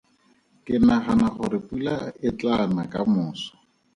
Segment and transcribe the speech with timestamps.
[0.65, 1.95] Ke nagana gore pula
[2.27, 3.53] e tlaa na ka moso.